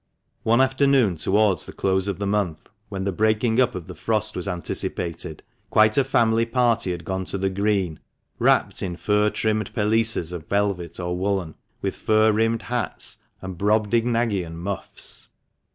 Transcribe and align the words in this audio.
One 0.41 0.61
afternoon 0.61 1.17
towards 1.17 1.67
the 1.67 1.73
close 1.73 2.07
of 2.07 2.17
the 2.17 2.25
month, 2.25 2.67
when 2.89 3.03
the 3.03 3.11
breaking 3.11 3.61
up 3.61 3.75
of 3.75 3.85
the 3.85 3.93
frost 3.93 4.35
was 4.35 4.47
anticipated, 4.47 5.43
quite 5.69 5.95
a 5.95 6.03
family 6.03 6.47
party 6.47 6.89
had 6.89 7.05
gone 7.05 7.23
to 7.25 7.37
the 7.37 7.51
Green, 7.51 7.99
wrapped 8.39 8.81
n 8.81 8.95
fur 8.95 9.29
trimmed 9.29 9.71
pelisses 9.75 10.31
of 10.31 10.47
velvet 10.47 10.99
or 10.99 11.15
woollen, 11.15 11.53
with 11.83 11.93
fur 11.95 12.31
rimmed 12.31 12.63
hats 12.63 13.17
and 13.43 13.59
Brobdignagian 13.59 14.55
muffs. 14.57 15.27